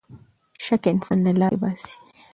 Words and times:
شک 0.65 0.83
انسان 0.91 1.19
له 1.25 1.31
لارې 1.39 1.57
باسـي. 1.61 1.93